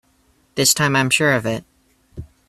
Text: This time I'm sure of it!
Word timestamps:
This 0.55 0.73
time 0.73 0.95
I'm 0.95 1.11
sure 1.11 1.31
of 1.33 1.45
it! 1.45 1.63